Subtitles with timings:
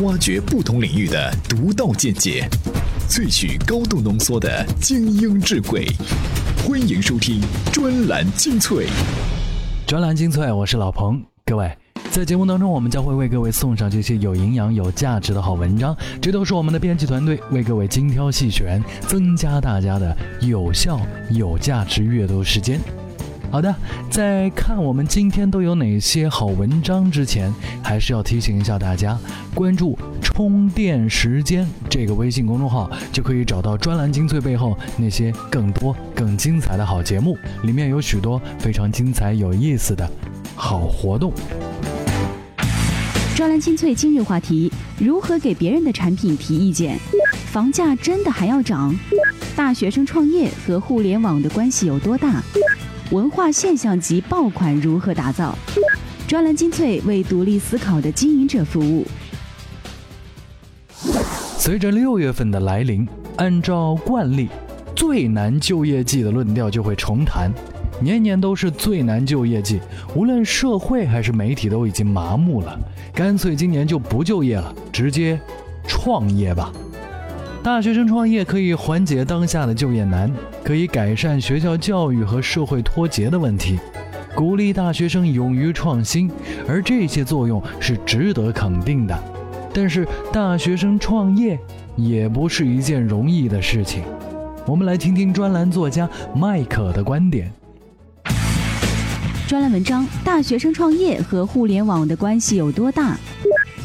[0.00, 2.48] 挖掘不同领域的独到见解，
[3.08, 5.86] 萃取高度浓缩的精英智慧。
[6.66, 7.40] 欢迎收听
[7.70, 8.86] 专栏精粹。
[9.86, 11.22] 专栏精粹，我是老彭。
[11.44, 11.70] 各位，
[12.10, 20.98] 在节目当中，我们将会为各位送上这些有营养、有价值的好文章，这都是我们的编辑团队为各位精挑细选，增加大家的有效、
[21.30, 22.80] 有价值阅读时间。
[23.52, 23.72] 好的，
[24.08, 29.18] 在看我们今天都有哪些好文章之前，还是要提醒一下大家，
[29.54, 29.94] 关注
[30.24, 40.10] “充电时间”这个微信公众号，就可以找到专栏精粹背后那些更多、更精彩的好节目，里面有许多非常精彩、有意思的
[40.56, 41.30] 好活动。
[43.36, 46.98] 专栏精粹今日话题：如何给别人的产品提意见？
[47.50, 48.94] 房价真的还要涨？
[49.54, 52.42] 大学生创业和互联网的关系有多大？
[53.12, 55.54] 文化现象级爆款如何打造？
[56.26, 59.06] 专栏精粹为独立思考的经营者服务。
[61.58, 64.48] 随着六月份的来临，按照惯例，
[64.96, 67.52] 最难就业季的论调就会重谈。
[68.00, 69.78] 年年都是最难就业季，
[70.16, 72.80] 无论社会还是媒体都已经麻木了，
[73.12, 75.38] 干脆今年就不就业了，直接
[75.86, 76.72] 创业吧。
[77.62, 80.28] 大学生创业可以缓解当下的就业难，
[80.64, 83.78] 可以改善学校教育和社会脱节的问题，
[84.34, 86.28] 鼓励大学生勇于创新，
[86.66, 89.16] 而这些作用是值得肯定的。
[89.72, 91.56] 但是，大学生创业
[91.94, 94.02] 也不是一件容易的事情。
[94.66, 97.48] 我们来听听专栏作家麦克的观点。
[99.46, 103.16] 专栏文章：大学生创业和互联网的关系有多大？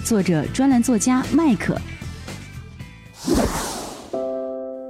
[0.03, 1.79] 作者：专栏作家麦克。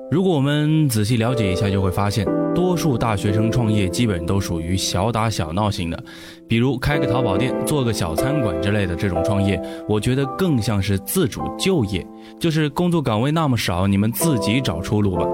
[0.09, 6.02] 如果我们仔细了解一下，就会发现，多数大学生创业基本都属于小打小闹型的，
[6.47, 12.08] 比如开个淘宝店、做个小餐馆之类的这种创业，我觉得更像是自主就业，
[12.39, 15.28] 就是工作岗位那么少，你们自己找出路吧。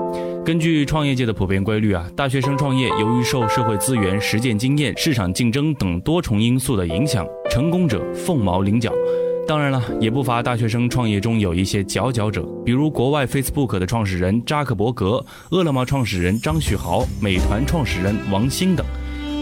[0.43, 8.91] 根据创业界的普遍规律啊，大学生创业由于受社会资源、实践经验、市场竞争等多重因素的影响，成功者凤毛麟角。
[9.45, 18.85] 当然了，也不乏大学生创业中有一些佼佼者，比如国外 Facebook 的创始人扎克伯格、饿了么创始人张旭豪、美团创始人王兴等。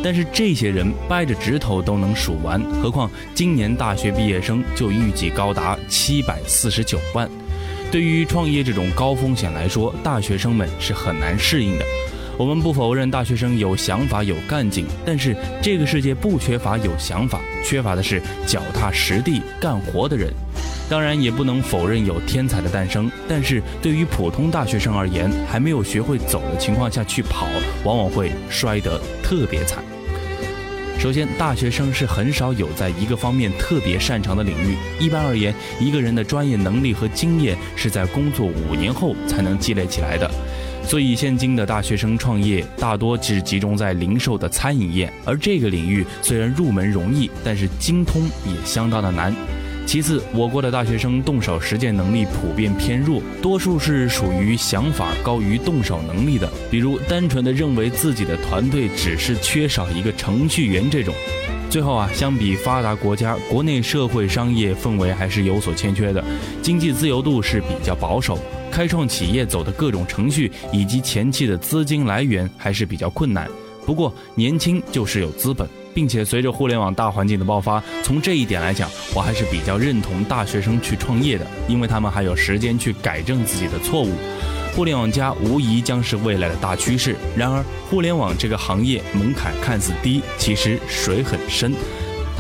[0.04, 7.30] 但是这些人掰着指头都能数完，何况今年大学毕业生就预计高达七百四十九万。
[7.92, 11.86] 对于创业这种高风险来说，大学生们是很难适应的。
[12.38, 20.34] 我们不否认大学生有想法、有干劲，但是这个世界不缺乏有想法，缺乏的是脚踏实地干活的人。
[20.90, 27.48] 当然，也不能否认有天才的诞生，但是对于普通大学生而言，还没有学会走的情况下去跑，
[27.84, 29.84] 往往会摔得特别惨。
[31.00, 34.76] 首先，大学生是很少有在一个方面特别擅长的领域。
[35.00, 40.30] 一般而言，一个人的专业能力和经验是在工作五年后才能积累起来的。
[40.84, 49.34] 所以，现今的大学生创业大多只集中在零售的餐饮业，而这个领域虽然入门容易，但是精通也相当的难。
[49.86, 61.14] 其次，我国的大学生动手实践能力普遍偏弱，多数是属于想法高于动手能力的，比如单纯的认为自己的团队只是缺少一个程序员这种。
[61.70, 66.24] 最后啊，相比发达国家，国内社会商业氛围还是有所欠缺的，
[66.62, 68.38] 经济自由度是比较保守，
[68.72, 73.48] 开创企业走的各种程序以及前期的资金来源还是比较困难。
[73.86, 75.68] 不过年轻就是有资本。
[75.94, 84.14] 并且随着互联网大环境的爆发，从这一点来讲，我还是比较认同大学生去创业的，因为他们还有时间去改正自己的错误。
[84.74, 87.16] 互联网加无疑将是未来的大趋势。
[87.36, 91.74] 然而，互联网这个行业门槛看似低，其实水很深。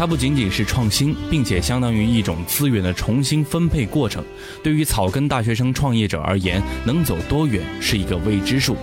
[0.01, 4.25] 它不仅仅是创新，并且相当于一种资源的重新分配过程。
[4.63, 8.75] 对于草根大学生创业者而言，能走多远是一个未知数。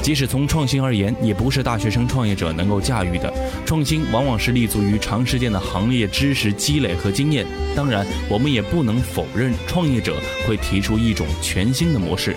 [0.00, 3.34] 即使从创新而言，也不是大学生创业者能够驾驭的。
[3.66, 7.44] 创新往往是立足于长时间的行业知识积累和经验。
[7.74, 10.14] 当然，我们也不能否认创业者
[10.46, 12.36] 会提出一种全新的模式。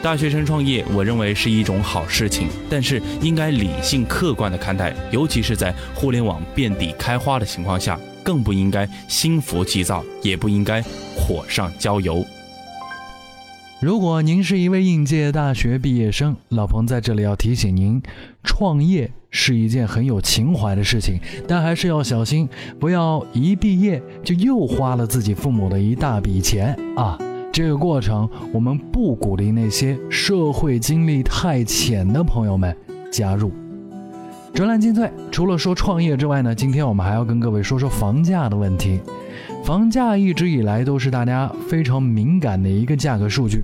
[0.00, 10.80] 大学生创业，我认为是一种好事情，但是应该理性客观的看待，尤其是在互联网遍地开花的情况下，更不应该心浮气躁，也不应该
[11.16, 12.24] 火上浇油。
[13.80, 18.00] 如果您是一位应届大学毕业生，老彭在这里要提醒您，
[18.44, 22.48] 创业是一件很有情怀的事情，但还是要小心，
[22.78, 27.18] 不要一毕业就又花了自己父母的一大笔钱啊！
[27.52, 32.76] 这个过程，我们不鼓励那些社会经历太浅的朋友们
[33.10, 33.50] 加入。
[34.54, 39.00] 专栏精粹，除了说创业之外呢，今天我们还要跟各位说说房价的问题。
[39.64, 43.62] 房价一直以来都是大家非常敏感的一个价格数据。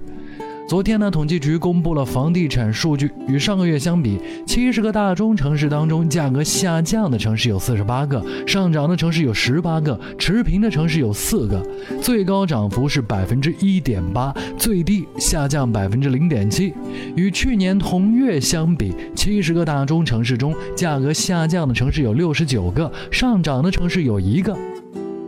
[0.66, 11.62] 昨天呢，统计局公布了房地产数据，与上个月相比，七十个大中城市当中，价格下降的城市有四十八个，上涨的城市有十八个，持平的城市有四个，
[12.00, 16.72] 最高涨幅是百分之一点八，最低下降百分之零点七。
[17.14, 24.56] 与去年同月相比，七十个大中城市中，价格下降的城市有六十九个，上涨的城市有一个。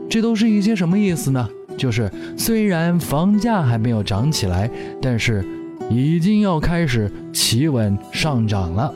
[0.08, 1.46] 这都是一些什么意思呢？
[1.76, 4.70] 就是虽然房价还没有涨起来，
[5.00, 5.44] 但是
[5.90, 8.92] 已经要开始企稳上涨了。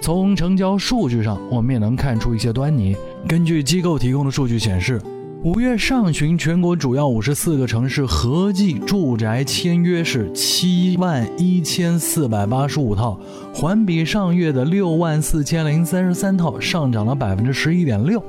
[0.00, 2.96] 从成交数据上，我们也能看出一些端倪。
[3.26, 5.00] 根据机构提供的数据显示。
[5.44, 13.20] 五月上旬，全国主要五十四个城市合计住宅签约是七万一千四百八十五套，
[13.52, 18.24] 环比上月的六万四千零三十三套上涨了百分之十一点六，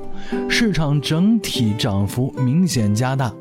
[0.46, 3.32] 市场整体涨幅明显加大。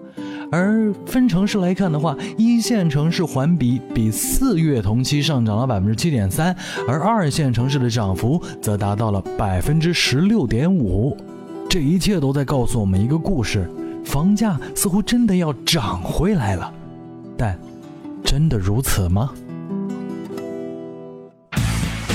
[0.51, 6.55] 而分城市来看的话，一线城市环比比四月同期上涨了百分之七点三，
[6.87, 11.17] 而二线城市的涨幅则达到了百分之十六点五。
[11.69, 13.69] 这一切都在告诉我们一个故事：
[14.05, 16.73] 房价似乎真的要涨回来了，
[17.37, 17.57] 但
[18.23, 19.31] 真的如此吗？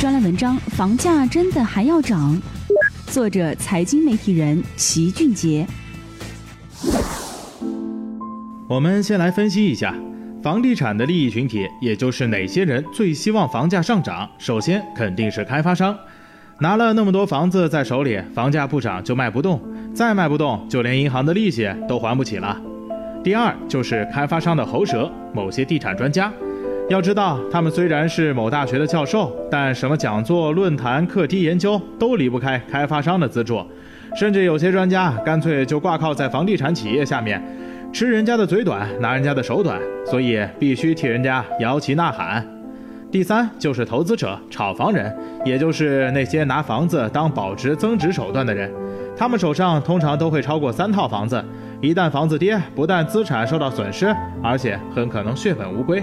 [0.01, 2.41] 专栏文章：房价真的还要涨？
[3.09, 5.67] 作者：财经媒体人席俊杰。
[8.71, 9.93] 我们先来分析一下
[10.45, 14.31] 房地产的利益群体，也就是哪些人最希望房价上涨？
[14.39, 15.99] 首先肯定是开发商。
[16.61, 19.61] 拿了那么多房子在手里，房价不涨就卖不动，
[19.93, 22.57] 再卖不动就连银行的利息都还不起了。
[23.25, 26.33] 第二就是开发商的喉舌，某些地产专家。
[26.89, 33.61] 要知道，他们虽然是某大学的教授，但什么讲座、论坛、课题研究都离不开开发商的资助，
[34.15, 37.43] 甚至有些专家干脆就挂靠在房地产企业下面，
[37.93, 42.47] 吃人家的嘴短，拿人家的手短，所以必须替人家摇旗呐喊。
[43.11, 45.13] 第三就是投资者、炒房人，
[45.45, 48.71] 也就是那些拿房子当保值增值手段的人，
[49.17, 51.45] 他们手上通常都会超过三套房子，
[51.81, 56.01] 一旦房子跌，不但资产受到损失，而且很可能血本无归。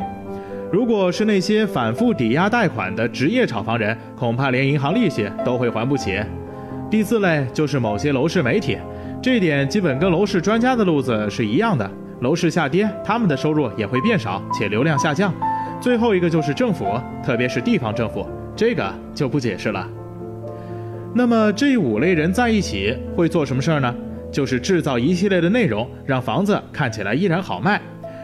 [0.69, 6.19] 如果是那些反复抵押贷款的职业炒房人，恐怕连银行利息都会还不起。
[6.91, 8.77] 第四类就是某些楼市媒体，
[9.21, 11.89] 这点基本跟楼市专家的路子是一样的，
[12.21, 15.33] 楼市下跌，他们的收入也会变少，且流量下降。
[15.81, 18.25] 最后一个就是政府，特别是地方政府，
[18.55, 19.87] 这个就不解释了。
[21.13, 23.93] 那么这五类人在一起会做什么事儿呢？
[24.31, 27.81] 就是制造一系列的内容，让房子看起来依然好卖，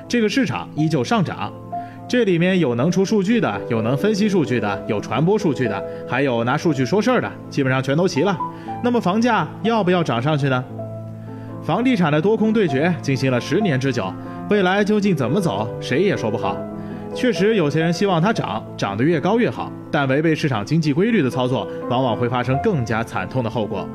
[0.07, 1.51] 这个市场依旧上涨。
[2.07, 8.38] 这里面有能出数据的，有能分析数据的，有传播数据的，还有拿数据说事儿的，基本上全都齐了。
[8.84, 10.63] 那么房价要不要涨上去呢？
[11.63, 14.13] 房地产的多空对决进行了十年之久，
[14.50, 16.57] 未来究竟怎么走，谁也说不好。
[17.15, 23.88] 确实，有些人希望它涨，涨得越高越好，但违背市场经济规律的操作，往往会发生更加惨痛的后果。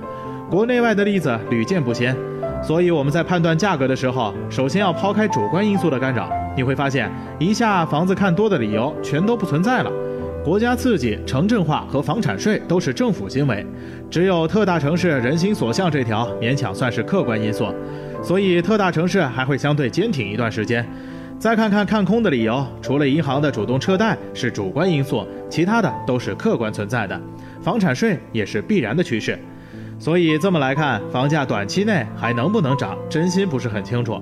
[0.50, 2.17] 国内外的例子屡见不鲜，
[2.62, 6.31] 所以我们在判断价格的时候，首先要抛开主观因素的干扰。
[6.56, 9.93] 你会发现，一下房子看多的理由全都不存在了。
[10.44, 13.67] 国家刺激、城镇化和房产税都是政府行为，
[14.11, 17.67] 只有特大城市人心所向这条勉强算是客观因素，
[18.23, 20.87] 所以特大城市还会相对坚挺一段时间。
[21.38, 27.20] 再看看看空的理由，除了银行的主动撤贷是主观因素，其他的都是客观存在的。
[27.60, 29.39] 房产税也是必然的趋势，
[29.98, 34.19] 所以这么来看，房价短期内还能不能涨，真心不是很清楚。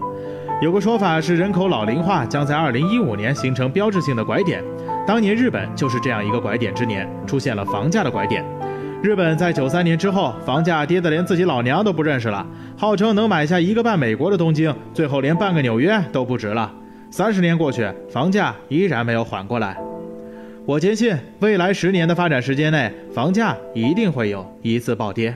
[0.61, 4.63] 有个说法是，人口老龄化将在二零一五年形成标志性的拐点。
[5.07, 8.45] 当年日本就是这样一个拐点之年，出现了房价的拐点。
[9.01, 12.45] 日本在九三年之后，房价跌得连自己老娘都不认识了，
[12.77, 16.73] 号称能买下一个半美国的东京，最后连半个纽约都不值了。
[17.09, 19.77] 三十年过去，房价依然没有缓过来。
[20.65, 25.33] 我坚信，未来十年的发展时间内，房价一定会有一次暴跌。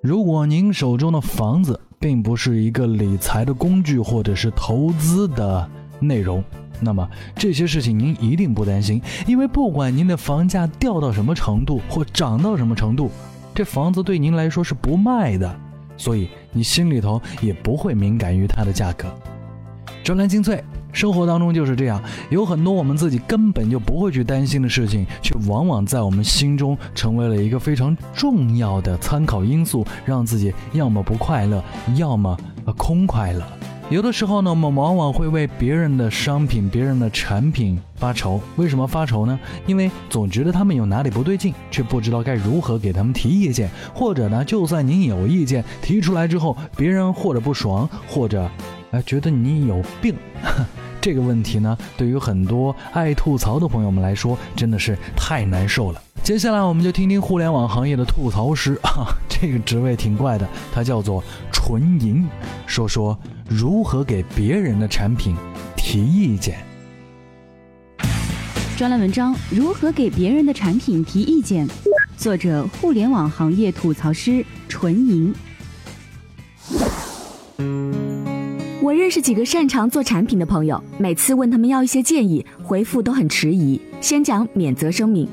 [0.00, 5.68] 如果您手中的房子并不是一个理财的工具或者是投资的
[5.98, 6.44] 内容，
[6.80, 13.10] 那么这些事情您一定不担心，因为不管您的房价掉到什么程度或涨到什么程度，
[13.54, 15.54] 这房子对您来说是不卖的，
[15.96, 19.06] 所以你心里头也不会敏感于它的价格。
[20.02, 20.62] 专栏精粹，
[20.92, 31.64] 生活当中就是这样，有很多我们自己根本就不会去担心的事情，却往往在我们心中成为了一个非常重要的参考因素，让自己要么不快乐，
[31.96, 32.36] 要么
[32.76, 33.42] 空快乐。
[33.90, 38.40] 有的时候呢，我们往往会为别人的商品、别人的产品发愁。
[38.56, 39.38] 为什么发愁呢？
[39.66, 43.70] 因为总觉得他们有哪里不对劲，却不知道该如何给他们提意见。
[43.94, 48.50] 或者呢，就算您有意见提出来之后，别人或者不爽，或者，
[48.90, 50.14] 哎，觉得你有病。
[51.00, 56.00] 这个问题呢，对于很多爱吐槽的朋友们来说，真的是太难受了。
[56.24, 62.26] 接下来，我们就听听互联网行业的吐槽师 啊，这个职位挺怪的，他叫做纯银，
[62.66, 63.16] 说说
[63.46, 65.36] 如何给别人的产品
[65.76, 66.56] 提意见。
[68.78, 71.68] 专栏文章：如何给别人的产品提意见？
[72.16, 75.34] 作者：互联网行业吐槽师纯银。
[78.80, 85.28] 我认识几个擅长做产品的朋友，每次问他们要一些建议，回复都很迟疑，先讲免责声明。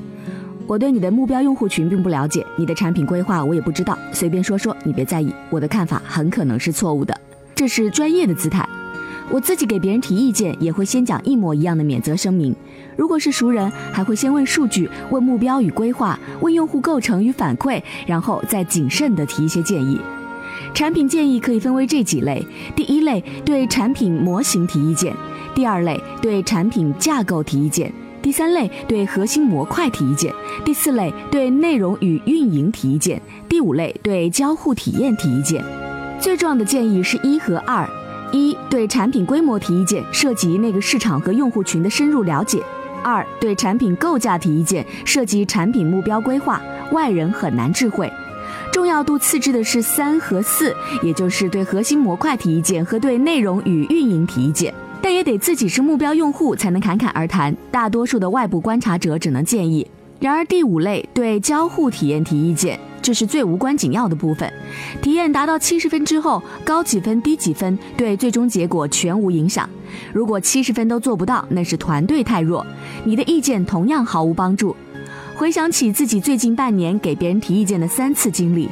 [0.66, 5.32] 我对你的目标用户群并不了解，你的产品规划我也不知道，随便说说，你别在意。
[5.50, 7.20] 我的看法很可能是错误的，
[7.54, 8.66] 这是专业的姿态。
[9.30, 12.54] 我自己给别人提意见，也会先讲一模一样的免责声明。
[12.96, 19.98] 如果是熟人，还会先问数据、问目标与规划、问用户构成与反馈，然后再谨慎地提一些建议。
[20.74, 25.12] 产品建议可以分为这几类：第一类对产品模型提意见；
[25.54, 27.90] 第二类对产品架构提意见；
[28.22, 30.32] 第三类对核心模块提意见；
[30.64, 35.62] 第四类对内容与运营提意见；第五类对交互体验提意见。
[36.20, 37.84] 最重要的建议是一和二：
[38.30, 42.60] 一对产品规模提意见，涉及那个市场和用户群的深入了解；
[43.02, 46.62] 二对产品构架提意见，涉及产品目标规划，
[46.92, 48.10] 外人很难智慧。
[48.72, 59.86] 重要度次之的是三和四，也就是对核心模块提意见和对内容与运营提意见，但也得自己是目标用户才能侃侃而谈，大多数的外部观察者只能建议。
[60.20, 64.50] 然而第五类对交互体验提意见，这是最无关紧要的部分，
[65.02, 69.68] 体验达到七十分之后，高几分低几分对最终结果全无影响。
[70.12, 72.64] 如果七十分都做不到，那是团队太弱，
[73.04, 74.76] 你的意见同样毫无帮助。
[75.34, 78.68] 回想起自己最近半年给别人提意见的三次经历，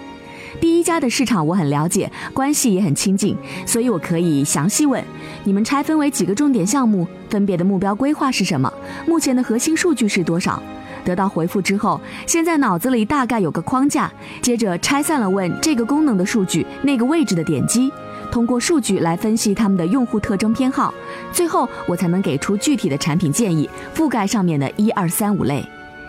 [0.58, 5.04] 第一家的市场我很了解，关系也很亲近，所以我可以详细问：
[5.44, 8.72] 你们拆分为几个重点项目，分别的目标规划是什么？
[9.06, 10.62] 目前的核心数据是多少？
[11.02, 14.10] 得到回复之后，现在脑子里大概有个框架，
[14.42, 17.90] 接着拆散了问这个功能的数据，那个位置的点击，
[18.30, 20.92] 通过数据来分析他们的用户特征偏好，
[21.32, 25.64] 最后我才能给出具体的产品建议，覆盖上面的一二三五类。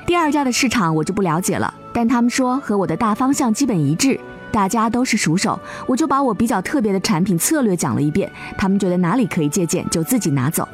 [0.06, 4.20] 第二家的市场我就不了解了，但他们说和我的大方向基本一致，
[4.52, 10.68] 大家都是熟手，我就把我比较特别的产品策略讲了一遍，他们觉得哪里可以借鉴就自己拿走。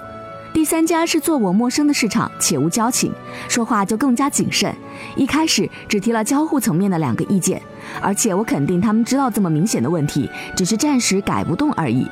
[0.53, 3.13] 第三家是做我陌生的市场，且无交情，
[3.47, 4.73] 说话就更加谨慎，
[5.15, 7.61] 一开始只提了交互层面的两个意见，
[8.01, 12.07] 而且我肯定他们知道这么明显的问题，只是暂时改不动而已。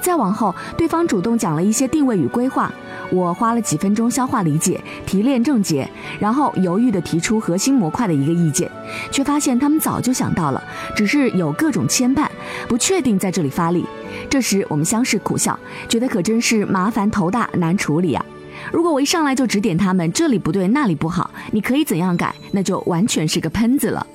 [0.00, 2.72] 再往后，对方主动讲了一些定位与规划。
[3.10, 8.70] 我花了几分钟消化理解、提炼症结，然后犹豫地提出核心模块的一个意见，
[9.10, 10.62] 却发现他们早就想到了，
[10.94, 12.28] 只是有各种牵绊，
[12.68, 13.84] 不确定在这里发力。
[14.28, 15.58] 这时我们相视苦笑，
[15.88, 18.24] 觉得可真是麻烦头大难处理啊！
[18.72, 24.06] 如果我一上来就指点他们这里不对那里不好，你可以怎样改，那就完全是个喷子了。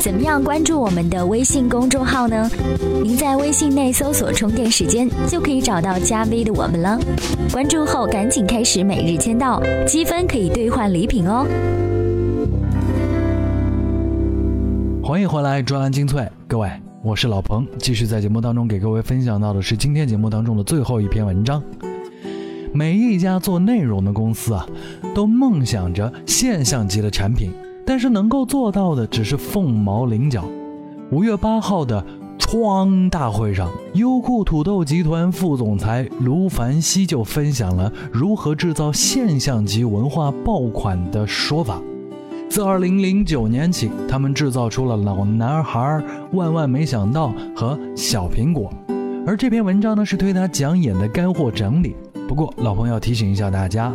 [0.00, 2.48] 怎么样关注我们的微信公众号呢？
[3.02, 6.96] 您在微信内搜索“充电时间”就可以找到加 V 的我们了。
[7.52, 11.44] 关注后赶紧开始每日签到，积分可以兑换礼品哦。
[15.02, 16.70] 欢迎回来，专栏精粹，各位，
[17.02, 21.60] 我是老彭，继续在节目当中给各位分享到的是今天节目当中的最后一篇文章。
[22.72, 24.64] 每一家做内容的公司啊，
[25.12, 27.50] 都梦想着现象级的产品。
[27.88, 30.44] 但是能够做到的只是凤毛麟角。
[31.10, 32.04] 五月八号的
[32.38, 41.80] 创大会上，优酷土豆集团副总裁卢凡希就分享了如何制造现象级文化爆款的说法。
[42.50, 45.80] 自二零零九年起，他们制造出了《老男孩》
[46.32, 48.70] 《万万没想到》和《小苹果》，
[49.26, 51.96] 而这篇文章呢是对他讲演的干货整理。
[52.28, 53.94] 不过，老朋友提醒一下大家。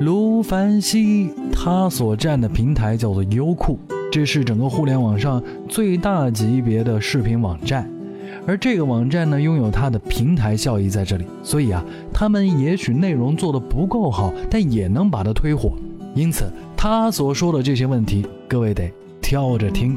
[0.00, 3.78] 卢凡希他所站的平台叫做优酷，
[4.10, 7.88] 这是整个互联网上最大级别的视频网站，
[8.46, 15.72] 而这个网站呢拥有它的平台效益在这里，所以啊，他们也许内容做的不够好，但也能把它推火。
[16.14, 16.44] 因此，
[16.76, 18.90] 他所说的这些问题，各位得
[19.20, 19.96] 挑着听。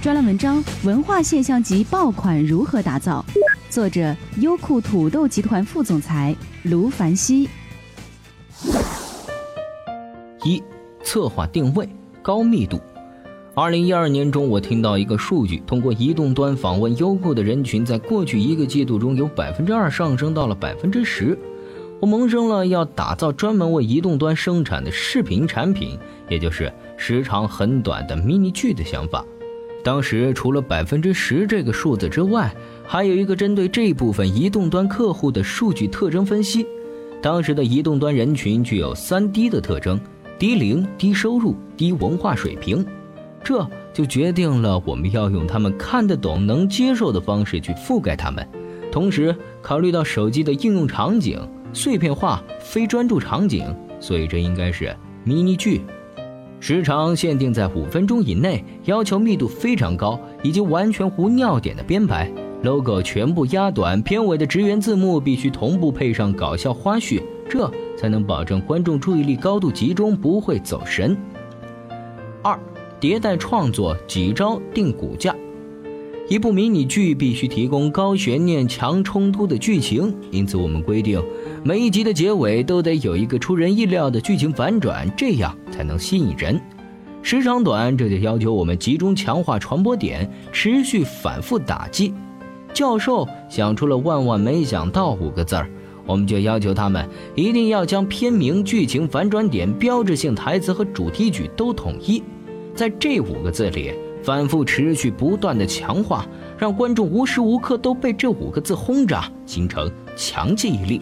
[0.00, 3.24] 专栏文章：文化现象级爆款如何打造？
[3.78, 7.48] 作者：优酷土豆集团副总裁卢凡希。
[10.42, 10.60] 一、
[11.04, 11.88] 策划定位
[12.20, 12.80] 高密度。
[13.54, 21.38] 二零一二年中，我听到一个数据，通过移动端访问优酷的人群，在过去一个季度中有百分之二上升到了百分之十。
[22.00, 25.96] 我萌生了要打造专门为移动端生产的视频产品，
[26.28, 29.24] 也就是时长很短的 mini 剧的想法。
[29.82, 32.54] 当时除了百分之十这个数字之外，
[32.86, 36.66] 还有一个针对这部分移动端客户的数据特征分析。
[37.22, 39.98] 当时的移动端人群具有三低的特征：
[40.38, 42.84] 低龄、低收入、低文化水平。
[43.42, 48.46] 这就决定了我们要用他们看得懂、能接受的方式去覆盖他们，
[48.92, 51.40] 同时考虑到手机的应用场景、
[51.72, 54.94] 碎片化、非专注场景，所以这应该是
[55.24, 55.82] 迷你剧，
[56.60, 62.30] 时长限定在五分钟以内，要求密度非常高，以及完全无尿点的编排
[62.62, 71.16] ，logo 全部压短，片尾的职员字幕必须同步配上搞笑花絮，这才能保证观众注意力高度集中，不会走神。
[72.42, 72.58] 二。
[73.00, 75.32] 迭代创作几招定骨架，
[76.28, 81.22] 一部迷你剧必须提供高悬念、强冲突的剧情，因此我们规定，
[81.64, 86.60] 每一集的结尾都得有一个出人意料的剧情反转，这样才能吸引人。
[87.20, 92.14] 时长短，这就要求我们集中强化传播点，持续反复打击。
[92.72, 95.68] 教授想出了“万万没想到”五个字儿，
[96.06, 102.22] 我们就要求他们一定要将片名、剧情反转点、标志性台词和主题曲都统一。
[102.74, 106.24] 在这五个字里反复持续不断的强化，
[106.56, 111.00] 让观众无时无刻都被这五个字轰炸，形成强记忆力。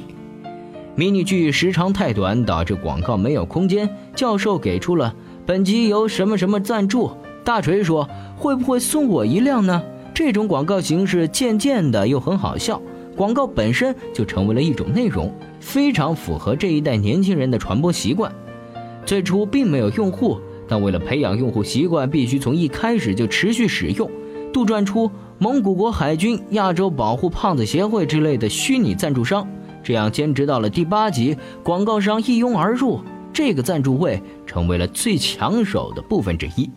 [0.97, 3.89] 迷你剧时长太短，导致广告没有空间。
[4.15, 7.11] 教授给出了本集由什么什么赞助，
[7.45, 9.83] 大锤说会不会送我一辆呢？
[10.15, 12.81] 这种广告形式渐渐的又很好笑，
[13.15, 18.33] 广告本身就成为了一种内容，非常符合这一代年轻人的传播习惯。
[19.05, 20.41] 最初并没有用户。
[20.69, 24.11] 但为了培养用户习惯，必须从一开始就持续使用，
[24.53, 29.47] 杜撰出蒙古国海军、亚洲保护胖子协会之类的虚拟赞助商，
[29.87, 33.01] 这样坚持到了第八集，广告商一拥而入，
[33.33, 36.69] 这个赞助位成为了最抢手的部分之一。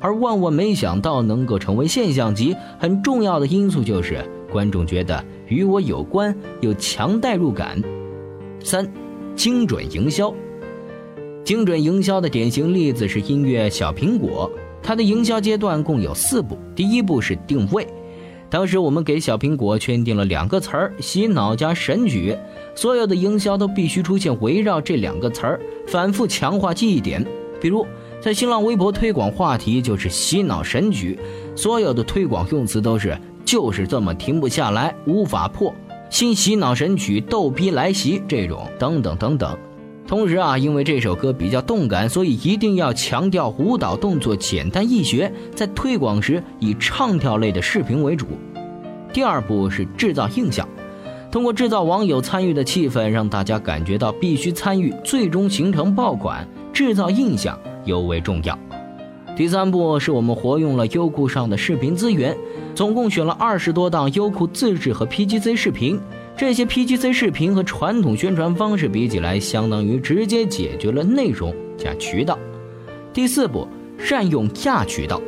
[0.00, 7.78] 而万万没想到能够成为现象级，很重要的因素就是观众觉得与我有关，有强代入感。
[8.64, 8.90] 三，
[9.34, 10.32] 精准营销。
[11.44, 14.50] 精准营销的典型例子是音乐《小苹果》，
[14.82, 16.56] 它的营销阶段共有四步。
[16.74, 17.86] 第一步是定位，
[18.48, 22.36] 当时我们给小苹果圈定了两个词儿：洗脑加神曲。
[22.74, 27.24] 所有的营销都必须出现围绕这两个词儿，反复强化记忆点。
[27.60, 27.86] 比如
[28.20, 31.18] 在新浪微博推广话题就是洗脑神曲，
[31.54, 35.74] 所有的推广用词都是就是这么停不下来，无法破，
[36.10, 39.58] 新洗脑神曲逗逼来袭这种等等等等。
[40.06, 45.32] 同时啊，因为这首歌比较动感，所以一定要强调舞蹈动作简单易学。
[45.54, 48.26] 在推广时，以唱跳类的视频为主。
[49.12, 50.68] 第二步是制造印象，
[51.32, 56.46] 通过制造网友参与的气氛，让大家感觉到必须参与，最终形成爆款。
[56.72, 58.56] 制造印象尤为重要。
[59.34, 62.36] 第三步是我们活用了优酷上的视频资源，
[62.74, 65.98] 总共选了二十多档优酷自制和 PGC 视频。
[66.38, 72.38] 这些 PGC 视频和传统宣传方式比起来，相当于直接解决了内容加渠道。
[73.10, 73.66] 第四步，
[73.98, 75.18] 善用亚渠道。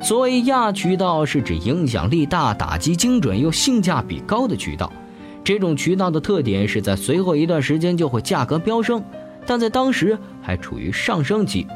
[0.00, 4.90] 所谓亚渠道，是指影响力大、打击精准又性价比高的渠道。
[5.44, 9.04] 这种渠道的特点是在随后一段时间就会价格飙升，
[9.44, 11.66] 但在当时还处于上升期。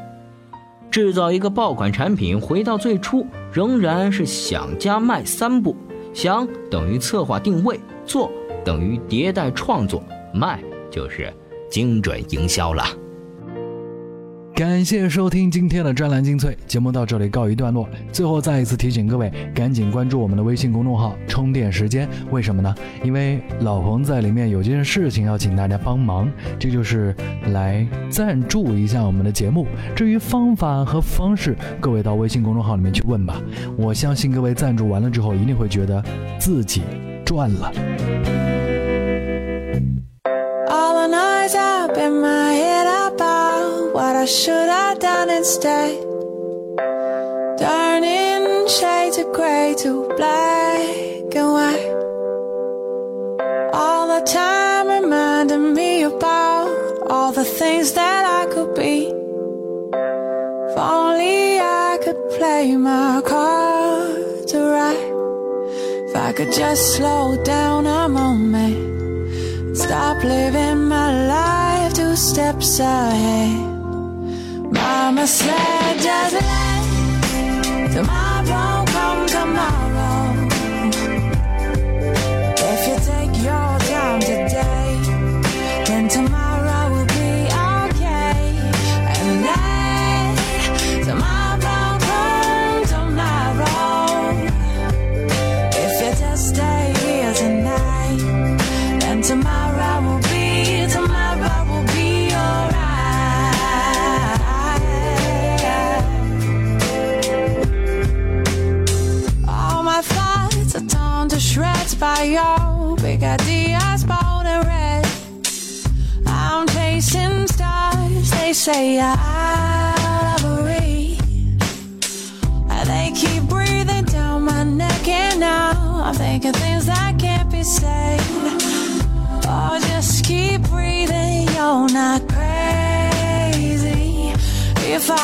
[0.89, 5.75] 制造一个爆款产品，回到最初，仍然是想加卖三步：
[6.11, 8.31] 想等于策划定位，做。
[8.63, 11.31] 等于迭代创作，卖就是
[11.69, 12.83] 精准营销了。
[14.55, 17.89] 感谢收听今天的专栏精粹节目，到这里告一段落。
[18.11, 22.07] 最后再一次提醒各位，赶紧关注我们的微信公众号“充电时间”。
[22.29, 22.75] 为什么呢？
[23.03, 27.15] 因为老彭在里面有件事情要请大家帮忙，这就是
[27.47, 29.65] 来赞助一下我们的节目。
[29.95, 33.41] 至于方法和方式，各位到微信公众号里面去问吧。
[33.75, 36.03] 我相信各位赞助完了之后，一定会觉得
[36.37, 36.83] 自己
[37.25, 38.52] 赚了。
[43.93, 46.01] What I should have done instead.
[47.59, 51.89] Turning shades of grey to black and white.
[53.73, 56.69] All the time reminding me about
[57.09, 59.07] all the things that I could be.
[60.69, 65.11] If only I could play my cards right.
[66.07, 68.92] If I could just slow down a moment.
[69.73, 73.57] Stop living my life two steps ahead.
[74.71, 78.32] Mama said just let Tomorrow,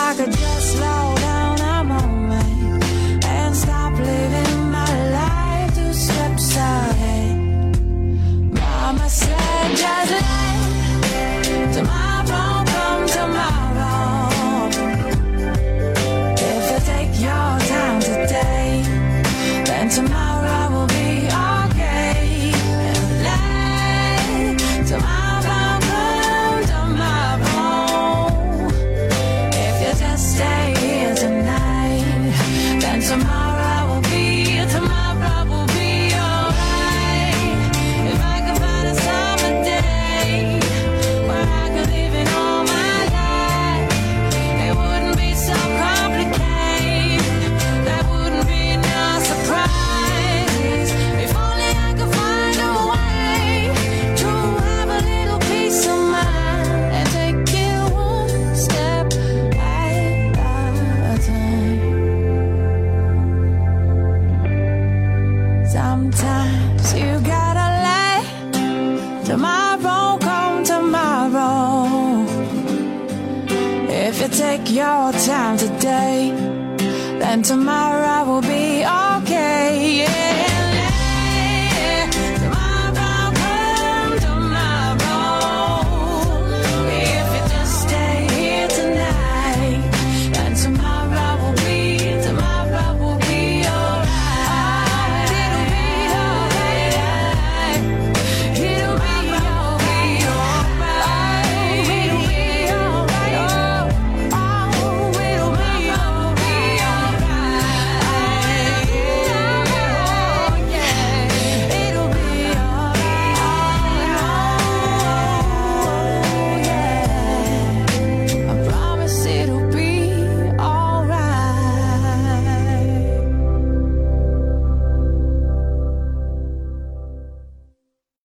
[0.10, 1.19] I could just slow